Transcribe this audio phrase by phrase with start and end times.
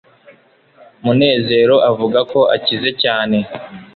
[1.03, 3.37] munezero avuga ko akize cyane